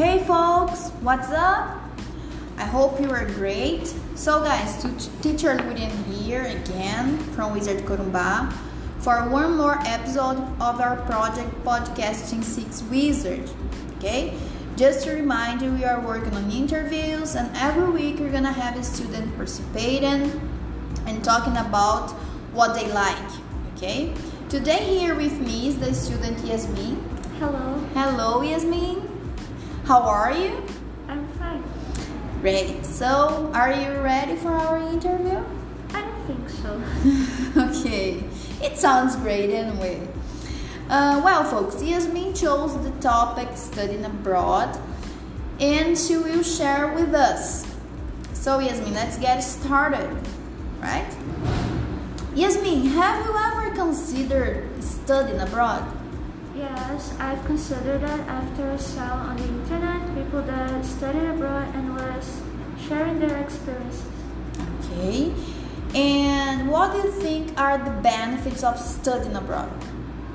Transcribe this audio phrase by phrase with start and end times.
[0.00, 1.78] Hey folks, what's up?
[2.56, 3.86] I hope you are great.
[4.14, 4.82] So guys,
[5.20, 8.50] teacher William here again from Wizard Corumbá
[9.00, 13.50] for one more episode of our project Podcasting 6 Wizard.
[13.98, 14.32] Okay?
[14.74, 18.78] Just to remind you, we are working on interviews and every week we're gonna have
[18.78, 20.32] a student participating
[21.04, 22.08] and talking about
[22.56, 23.30] what they like.
[23.76, 24.14] Okay?
[24.48, 26.96] Today here with me is the student Yasmin.
[27.38, 27.84] Hello.
[27.92, 29.09] Hello Yasmin.
[29.90, 30.62] How are you?
[31.08, 31.64] I'm fine.
[32.42, 32.86] Great.
[32.86, 35.42] So, are you ready for our interview?
[35.92, 36.80] I don't think so.
[37.60, 38.22] okay.
[38.62, 40.06] It sounds great anyway.
[40.88, 44.78] Uh, well, folks, Yasmin chose the topic studying abroad
[45.58, 47.66] and she will share with us.
[48.32, 50.08] So, Yasmin, let's get started,
[50.78, 51.12] right?
[52.36, 55.82] Yasmin, have you ever considered studying abroad?
[56.60, 61.96] Yes, I've considered that after I saw on the internet people that studied abroad and
[61.96, 62.42] was
[62.86, 64.04] sharing their experiences.
[64.84, 65.32] Okay.
[65.94, 69.72] And what do you think are the benefits of studying abroad?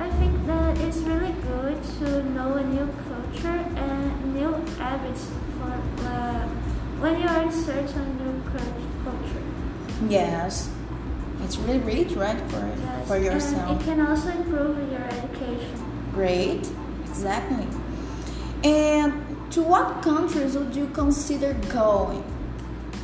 [0.00, 5.72] I think that it's really good to know a new culture and new habits for
[6.08, 6.48] uh,
[7.00, 8.42] when you are in search of a new
[9.04, 9.44] culture.
[10.08, 10.70] Yes.
[11.42, 13.08] It's really rich, right, for, yes.
[13.08, 13.70] for yourself.
[13.72, 15.93] And it can also improve your education.
[16.14, 16.70] Great,
[17.06, 17.66] exactly.
[18.62, 22.22] And to what countries would you consider going?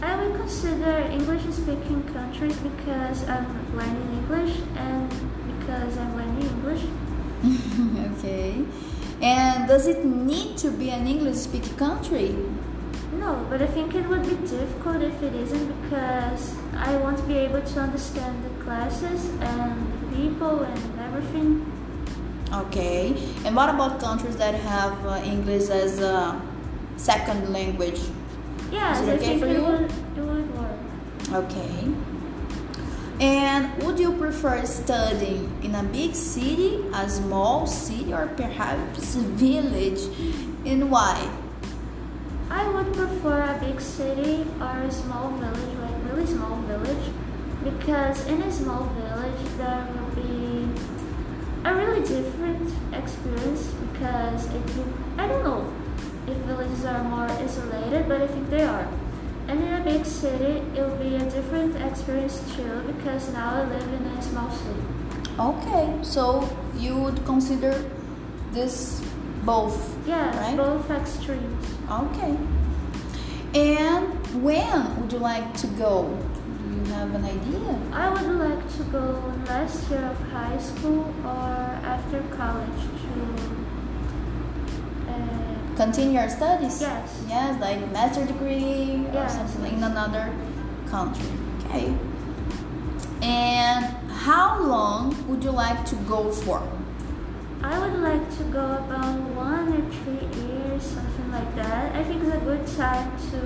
[0.00, 5.10] I would consider English speaking countries because I'm learning English and
[5.58, 6.82] because I'm learning English.
[8.18, 8.64] okay.
[9.20, 12.36] And does it need to be an English speaking country?
[13.18, 17.36] No, but I think it would be difficult if it isn't because I won't be
[17.38, 21.79] able to understand the classes and the people and everything.
[22.52, 23.14] Okay.
[23.44, 26.40] And what about countries that have uh, English as a
[26.96, 28.00] second language?
[28.72, 29.62] Yes, okay I think for you?
[29.62, 31.44] would, it would work.
[31.44, 31.88] Okay.
[33.20, 39.20] And would you prefer studying in a big city, a small city, or perhaps a
[39.20, 40.00] village?
[40.64, 41.30] And why?
[42.50, 47.12] I would prefer a big city or a small village, like really small village,
[47.62, 50.66] because in a small village there will be
[51.64, 55.72] a really different experience because it will, I don't know
[56.26, 58.88] if villages are more isolated, but I think they are.
[59.48, 63.64] And in a big city, it will be a different experience too because now I
[63.64, 64.80] live in a small city.
[65.38, 67.84] Okay, so you would consider
[68.52, 69.02] this
[69.44, 69.96] both?
[70.06, 70.56] Yeah, right?
[70.56, 71.66] both extremes.
[71.90, 72.36] Okay.
[73.54, 76.16] And when would you like to go?
[76.70, 77.78] You have an idea?
[77.92, 81.50] I would like to go last year of high school or
[81.94, 83.10] after college to.
[85.10, 86.80] Uh, Continue your studies?
[86.80, 87.24] Yes.
[87.28, 89.34] Yes, like master degree or Yes.
[89.34, 90.32] something in another
[90.88, 91.26] country.
[91.66, 91.92] Okay.
[93.22, 96.62] And how long would you like to go for?
[97.62, 101.94] I would like to go about one or three years, something like that.
[101.94, 103.38] I think it's a good time to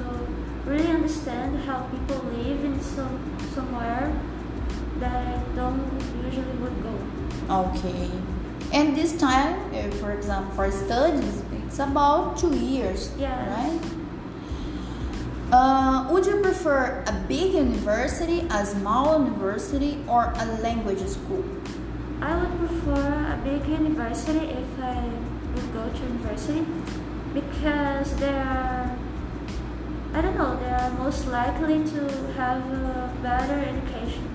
[0.70, 3.18] really understand how people live in some
[3.54, 4.10] somewhere
[5.04, 5.84] that I don't
[6.24, 6.94] usually would go.
[7.62, 8.10] Okay.
[8.72, 13.38] And this time, uh, for example, for studies, it's about two years, Yes.
[13.56, 13.80] right?
[15.52, 21.44] Uh, would you prefer a big university, a small university, or a language school?
[22.20, 23.04] I would prefer
[23.34, 24.98] a big university if I
[25.54, 26.64] would go to university
[27.34, 28.96] because they are,
[30.14, 32.00] I don't know, they are most likely to
[32.38, 34.33] have a better education.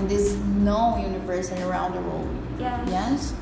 [0.00, 0.34] And there's
[0.64, 2.26] no university around the world.
[2.58, 2.88] Yes.
[2.88, 3.34] Yes.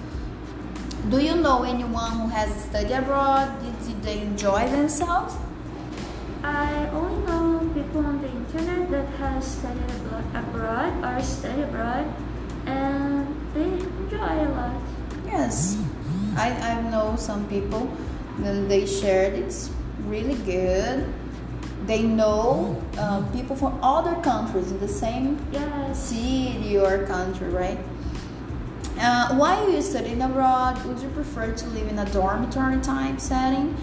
[1.09, 3.47] Do you know anyone who has studied abroad?
[3.63, 5.39] Did they enjoy themselves?
[6.43, 12.11] I only know people on the internet that has studied abro- abroad or study abroad
[12.67, 13.23] and
[13.55, 14.75] they enjoy a lot.
[15.27, 15.79] Yes.
[16.35, 17.87] I, I know some people
[18.43, 19.71] and they shared it's
[20.11, 21.07] really good.
[21.89, 25.99] They know uh, people from other countries in the same Yes.
[25.99, 27.79] city or country, right?
[29.01, 33.75] Uh, while you studying abroad, would you prefer to live in a dormitory type setting,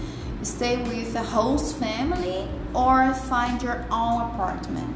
[0.42, 4.94] stay with a host family, or find your own apartment?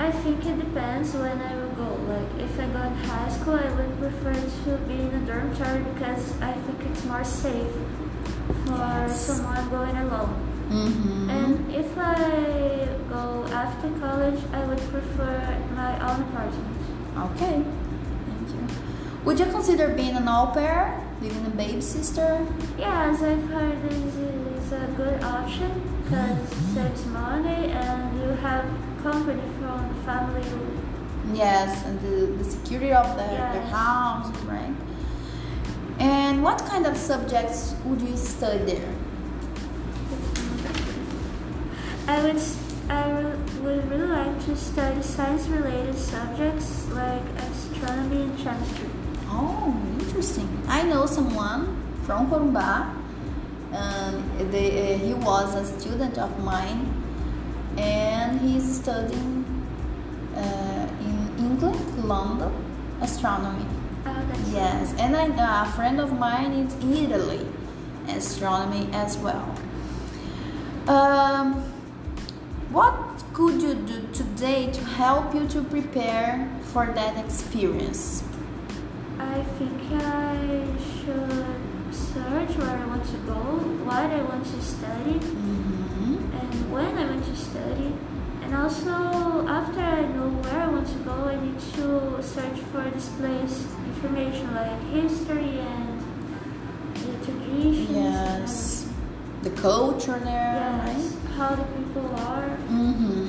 [0.00, 1.90] I think it depends when I will go.
[2.12, 5.84] Like if I go in high school, I would prefer to be in a dormitory
[5.94, 7.70] because I think it's more safe
[8.66, 9.26] for Yes.
[9.26, 10.48] someone going alone.
[10.70, 11.30] Mm-hmm.
[11.30, 11.74] And
[16.18, 17.32] my own apartment.
[17.32, 17.62] Okay,
[18.26, 18.76] thank you.
[19.24, 22.46] Would you consider being an au pair, living a baby sister?
[22.78, 25.70] Yes, I've heard this is a good option
[26.04, 26.74] because Mm-hmm.
[26.74, 28.64] saves money and you have
[29.02, 30.42] company from family.
[31.32, 34.74] Yes, and the, the security of the, the house, right?
[35.98, 38.92] And what kind of subjects would you study there?
[42.08, 42.71] I would s- I re-
[43.62, 48.88] would really like to study science related subjects like astronomy and chemistry.
[49.28, 50.48] Oh, interesting.
[50.66, 52.96] I know someone from Corumbá.
[53.72, 56.92] Um, they, uh, he was a student of mine,
[57.78, 59.44] and he's studying
[60.36, 62.52] uh, in England, London,
[63.00, 63.64] astronomy.
[64.04, 67.46] Oh, Yes, and a friend of mine is in Italy,
[68.08, 69.54] astronomy as well.
[70.88, 71.62] Um,
[72.72, 73.21] what could you do
[74.42, 78.24] today to help you to prepare for that experience?
[79.16, 80.66] I think I
[80.98, 83.38] should search where I want to go,
[83.86, 86.40] what I want to study, Mm-hmm.
[86.40, 87.94] and when I want to study.
[88.42, 92.82] And also, after I know where I want to go, I need to search for
[92.90, 93.64] this place
[93.94, 96.00] information like history and
[96.94, 97.90] the traditions.
[97.90, 98.88] Yes,
[99.44, 100.96] the culture there, and, right?
[100.98, 102.48] yes, how the people are.
[102.66, 103.21] Mm-hmm.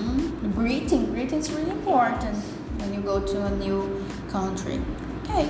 [0.63, 2.37] Greeting, greeting is really important
[2.79, 4.79] when you go to a new country.
[5.23, 5.49] Okay.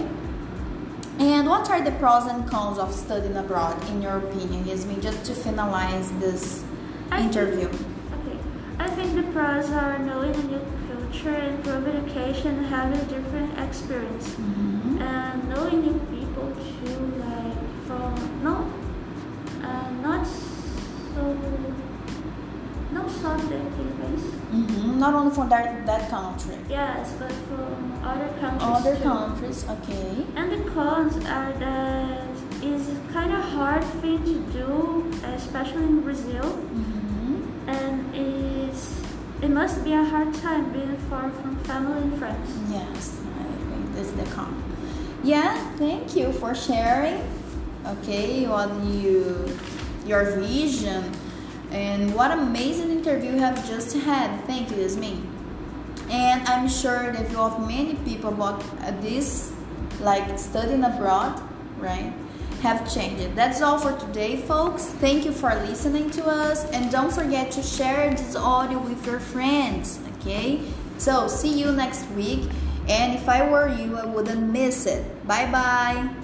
[1.20, 5.02] And what are the pros and cons of studying abroad, in your opinion, Yasmin?
[5.02, 6.64] Just to finalize this
[7.12, 7.68] I think- interview.
[7.68, 8.38] Okay,
[8.80, 14.30] I think the pros are knowing a new culture, improving education, having a different experience.
[14.30, 14.98] Mm-hmm.
[15.00, 18.56] and knowing new people too, like from no,
[19.62, 20.26] uh, not
[23.58, 24.26] not so database.
[24.54, 25.00] Mm-hmm.
[25.00, 29.04] Not only from that, that country, Yes, but from other countries other too.
[29.04, 30.26] countries, okay.
[30.36, 32.28] And the cons are that
[32.62, 37.70] it's kind of hard thing to do, especially in Brazil, Mm-hmm.
[37.70, 39.02] and it's
[39.42, 42.50] it must be a hard time being far from family and friends.
[42.72, 44.52] Yes, I think this is the con.
[45.24, 47.22] Yeah, thank you for sharing.
[47.86, 49.58] Okay, what you
[50.06, 51.12] your vision
[51.74, 54.40] and what amazing interview you have just had.
[54.46, 55.28] Thank you, Yasmin.
[56.10, 58.64] And I'm sure that you have many people about
[59.02, 59.52] this,
[60.00, 61.42] like studying abroad,
[61.78, 62.14] right?
[62.62, 63.36] Have changed.
[63.36, 64.86] That's all for today, folks.
[64.86, 69.20] Thank you for listening to us, and don't forget to share this audio with your
[69.20, 70.00] friends.
[70.20, 70.62] Okay.
[70.98, 72.48] So see you next week.
[72.88, 75.04] And if I were you, I wouldn't miss it.
[75.28, 76.23] Bye bye.